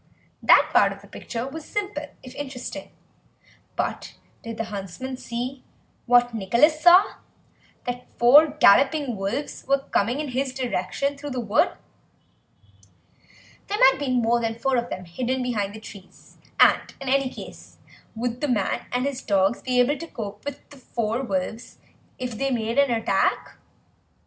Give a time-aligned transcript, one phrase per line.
[0.41, 2.89] That part of the picture was simple, if interesting,
[3.75, 5.63] but did the huntsman see,
[6.07, 7.17] what Nicholas saw,
[7.85, 11.73] that four galloping wolves were coming in his direction through the wood?
[13.67, 17.29] There might be more than four of them hidden behind the trees, and in any
[17.29, 17.77] case
[18.15, 21.77] would the man and his dogs be able to cope with the four wolves
[22.17, 23.59] if they made an attack?